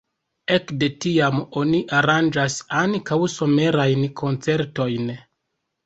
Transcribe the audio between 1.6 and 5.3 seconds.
oni aranĝas ankaŭ somerajn koncertojn.